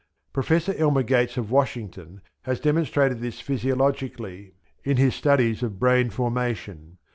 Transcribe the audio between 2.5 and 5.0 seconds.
demonstrated this physiologically in